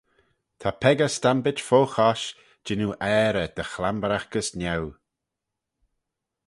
[0.59, 2.27] Ta peccah stampit fo chosh
[2.65, 4.85] jannoo aarey dy chlamberagh gys niau.